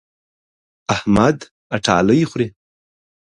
[0.95, 1.37] احمد
[1.75, 2.47] اټالۍ خوري.